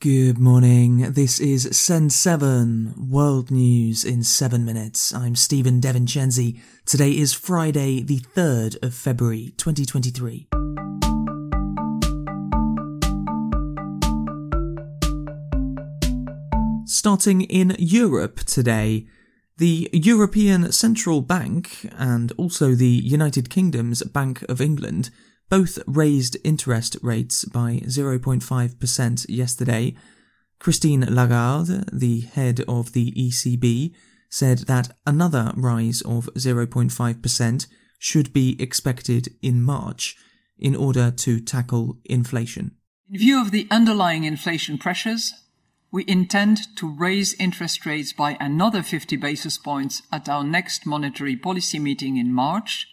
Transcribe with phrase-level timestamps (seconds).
[0.00, 1.10] Good morning.
[1.14, 5.12] This is Send 7 World News in 7 minutes.
[5.12, 6.60] I'm Stephen DeVincenzi.
[6.86, 10.46] Today is Friday, the 3rd of February 2023.
[16.86, 19.08] Starting in Europe today,
[19.56, 25.10] the European Central Bank and also the United Kingdom's Bank of England
[25.48, 29.94] both raised interest rates by 0.5% yesterday.
[30.58, 33.94] Christine Lagarde, the head of the ECB,
[34.28, 37.66] said that another rise of 0.5%
[37.98, 40.16] should be expected in March
[40.58, 42.72] in order to tackle inflation.
[43.10, 45.32] In view of the underlying inflation pressures,
[45.90, 51.36] we intend to raise interest rates by another 50 basis points at our next monetary
[51.36, 52.86] policy meeting in March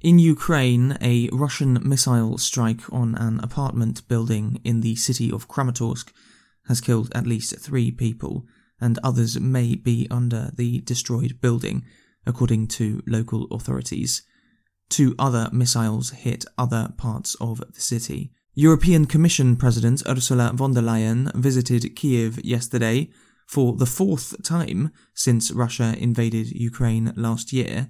[0.00, 6.10] in Ukraine, a Russian missile strike on an apartment building in the city of Kramatorsk
[6.68, 8.46] has killed at least three people,
[8.80, 11.84] and others may be under the destroyed building,
[12.26, 14.22] according to local authorities.
[14.88, 18.32] Two other missiles hit other parts of the city.
[18.54, 23.10] European Commission President Ursula von der Leyen visited Kiev yesterday
[23.46, 27.88] for the fourth time since Russia invaded Ukraine last year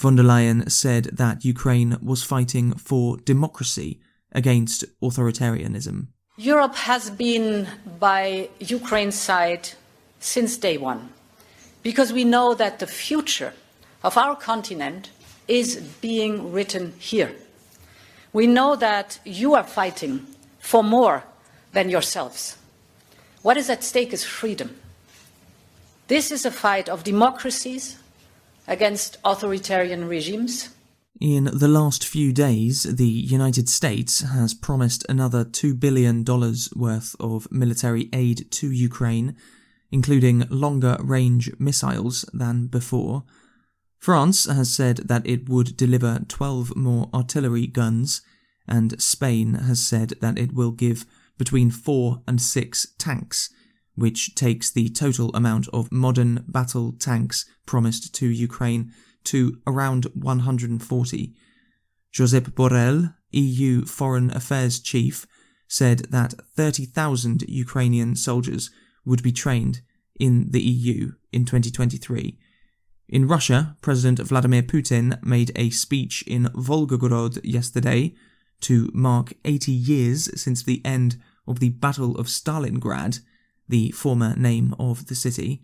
[0.00, 4.00] Von der Leyen said that Ukraine was fighting for democracy
[4.32, 6.06] against authoritarianism.
[6.38, 9.68] Europe has been by Ukraine's side
[10.18, 11.10] since day one
[11.82, 13.52] because we know that the future
[14.02, 15.10] of our continent
[15.46, 17.32] is being written here.
[18.32, 20.26] We know that you are fighting
[20.60, 21.24] for more
[21.74, 22.56] than yourselves.
[23.42, 24.70] What is at stake is freedom.
[26.08, 27.98] This is a fight of democracies
[28.66, 30.70] against authoritarian regimes.
[31.20, 36.24] In the last few days, the United States has promised another $2 billion
[36.74, 39.36] worth of military aid to Ukraine,
[39.90, 43.24] including longer range missiles than before.
[43.98, 48.22] France has said that it would deliver 12 more artillery guns,
[48.66, 51.04] and Spain has said that it will give
[51.36, 53.50] between 4 and 6 tanks
[54.00, 58.92] which takes the total amount of modern battle tanks promised to Ukraine
[59.24, 61.34] to around 140.
[62.12, 65.26] Josep Borrell, EU Foreign Affairs Chief,
[65.68, 68.70] said that 30,000 Ukrainian soldiers
[69.04, 69.82] would be trained
[70.18, 72.38] in the EU in 2023.
[73.08, 78.14] In Russia, President Vladimir Putin made a speech in Volgograd yesterday
[78.60, 83.20] to mark 80 years since the end of the Battle of Stalingrad
[83.70, 85.62] the former name of the city,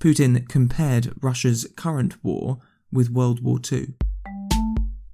[0.00, 2.58] Putin compared Russia's current war
[2.92, 3.94] with World War II.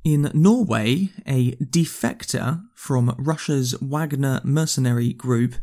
[0.05, 5.55] In Norway, a defector from Russia's Wagner mercenary group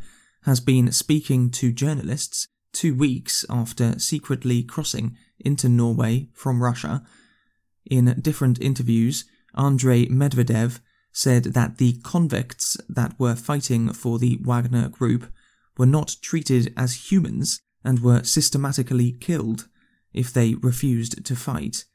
[0.44, 7.04] has been speaking to journalists two weeks after secretly crossing into Norway from Russia.
[7.86, 9.26] In different interviews,
[9.56, 10.80] Andrei Medvedev
[11.12, 15.32] said that the convicts that were fighting for the Wagner group
[15.78, 19.68] were not treated as humans and were systematically killed
[20.14, 21.86] if they refused to fight.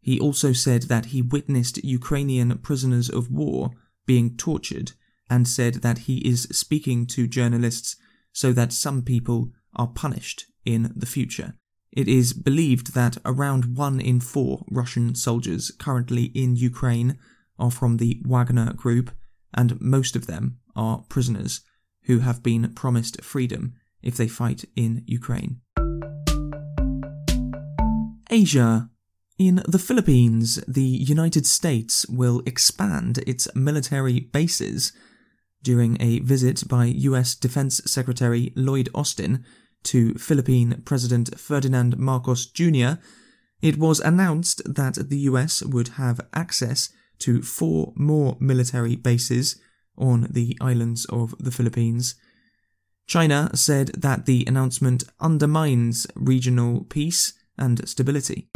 [0.00, 3.70] He also said that he witnessed Ukrainian prisoners of war
[4.06, 4.92] being tortured
[5.28, 7.96] and said that he is speaking to journalists
[8.32, 11.54] so that some people are punished in the future.
[11.90, 17.18] It is believed that around one in four Russian soldiers currently in Ukraine
[17.58, 19.10] are from the Wagner group,
[19.54, 21.62] and most of them are prisoners
[22.06, 25.60] who have been promised freedom if they fight in Ukraine.
[28.30, 28.90] Asia.
[29.38, 34.92] In the Philippines, the United States will expand its military bases
[35.62, 39.44] during a visit by US Defense Secretary Lloyd Austin
[39.84, 42.92] to Philippine President Ferdinand Marcos Jr.,
[43.62, 46.90] it was announced that the US would have access
[47.20, 49.60] to four more military bases
[49.98, 52.14] on the islands of the Philippines.
[53.06, 58.48] China said that the announcement undermines regional peace and stability.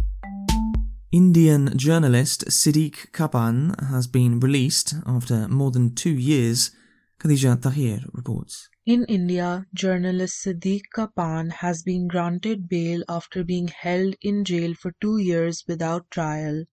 [1.12, 6.70] Indian journalist Siddique Kappan has been released after more than two years,
[7.18, 8.68] Khadija Tahir reports.
[8.86, 14.92] In India, journalist Siddique Kappan has been granted bail after being held in jail for
[15.00, 16.64] two years without trial.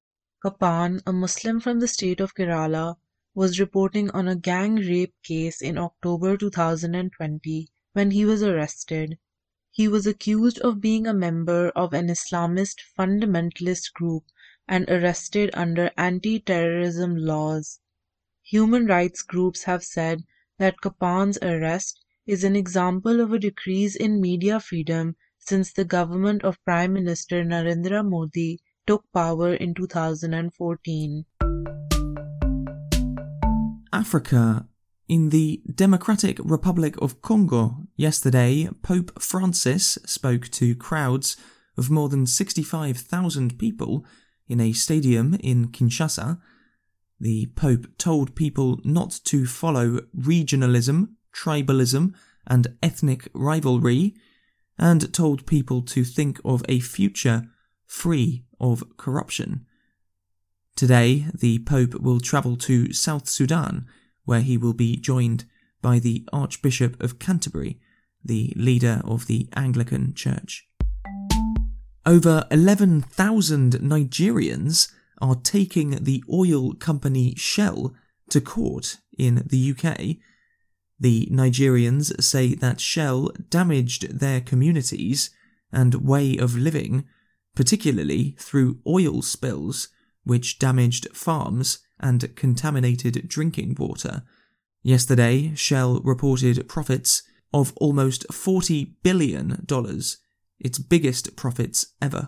[0.43, 2.95] Kappan, a Muslim from the state of Kerala,
[3.37, 9.15] was reporting on a gang rape case in October 2020 when he was arrested.
[9.69, 14.23] He was accused of being a member of an Islamist fundamentalist group
[14.67, 17.79] and arrested under anti terrorism laws.
[18.41, 20.23] Human rights groups have said
[20.57, 26.43] that Kappan's arrest is an example of a decrease in media freedom since the government
[26.43, 31.25] of Prime Minister Narendra Modi took power in 2014.
[33.97, 34.67] Africa.
[35.07, 41.35] In the Democratic Republic of Congo yesterday, Pope Francis spoke to crowds
[41.77, 44.05] of more than 65,000 people
[44.47, 46.39] in a stadium in Kinshasa.
[47.19, 52.13] The Pope told people not to follow regionalism, tribalism,
[52.45, 54.13] and ethnic rivalry,
[54.77, 57.47] and told people to think of a future
[57.87, 59.65] free of corruption.
[60.77, 63.87] Today, the Pope will travel to South Sudan,
[64.25, 65.45] where he will be joined
[65.81, 67.79] by the Archbishop of Canterbury,
[68.23, 70.67] the leader of the Anglican Church.
[72.05, 77.95] Over 11,000 Nigerians are taking the oil company Shell
[78.29, 80.17] to court in the UK.
[80.99, 85.31] The Nigerians say that Shell damaged their communities
[85.73, 87.05] and way of living,
[87.55, 89.87] particularly through oil spills,
[90.27, 94.23] which damaged farms and contaminated drinking water.
[94.83, 99.65] Yesterday, Shell reported profits of almost $40 billion,
[100.59, 102.27] its biggest profits ever.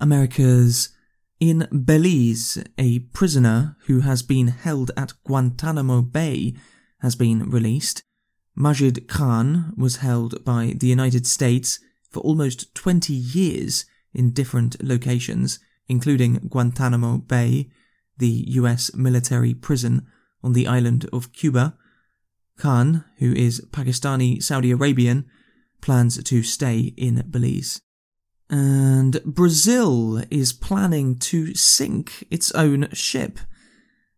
[0.00, 0.90] America's
[1.40, 6.54] in Belize, a prisoner who has been held at Guantanamo Bay
[7.00, 8.02] has been released.
[8.54, 11.80] Majid Khan was held by the United States
[12.10, 15.58] for almost 20 years in different locations,
[15.88, 17.70] including Guantanamo Bay,
[18.18, 20.06] the US military prison
[20.42, 21.76] on the island of Cuba.
[22.58, 25.26] Khan, who is Pakistani Saudi Arabian,
[25.80, 27.80] plans to stay in Belize.
[28.50, 33.38] And Brazil is planning to sink its own ship.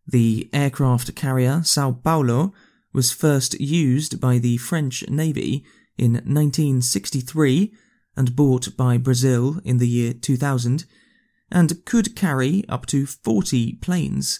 [0.07, 2.53] The aircraft carrier Sao Paulo
[2.93, 5.63] was first used by the French Navy
[5.97, 7.73] in 1963
[8.15, 10.85] and bought by Brazil in the year 2000
[11.51, 14.39] and could carry up to 40 planes.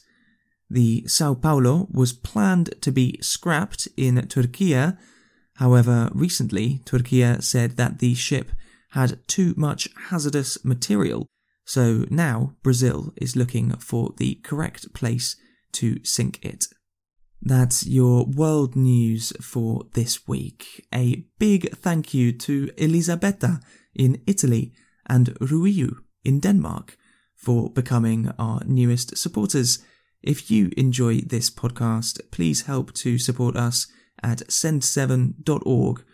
[0.70, 4.76] The Sao Paulo was planned to be scrapped in Turkey.
[5.58, 8.52] However, recently Turkey said that the ship
[8.92, 11.28] had too much hazardous material,
[11.66, 15.36] so now Brazil is looking for the correct place
[15.74, 16.68] to sink it.
[17.46, 20.86] That's your world news for this week.
[20.94, 23.60] A big thank you to Elisabetta
[23.94, 24.74] in Italy
[25.08, 26.98] and Ruiyu in Denmark
[27.36, 29.80] for becoming our newest supporters.
[30.22, 33.88] If you enjoy this podcast, please help to support us
[34.24, 36.06] at send7.org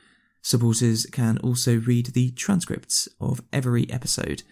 [0.41, 4.43] Supporters can also read the transcripts of every episode.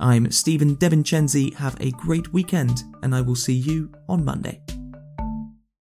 [0.00, 1.54] I'm Stephen DeVincenzi.
[1.54, 4.60] Have a great weekend, and I will see you on Monday.